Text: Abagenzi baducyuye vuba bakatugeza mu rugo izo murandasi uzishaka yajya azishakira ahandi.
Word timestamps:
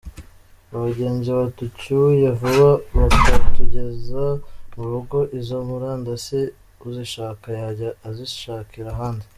Abagenzi 0.73 1.29
baducyuye 1.37 2.27
vuba 2.39 2.69
bakatugeza 2.97 4.23
mu 4.75 4.83
rugo 4.91 5.17
izo 5.39 5.57
murandasi 5.67 6.39
uzishaka 6.87 7.47
yajya 7.59 7.89
azishakira 8.09 8.89
ahandi. 8.95 9.25